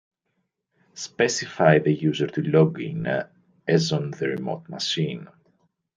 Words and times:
Specify 0.95 1.77
the 1.77 1.93
user 1.93 2.25
to 2.25 2.41
log 2.41 2.81
in 2.81 3.05
as 3.67 3.93
on 3.93 4.09
the 4.09 4.29
remote 4.29 4.67
machine. 4.67 5.27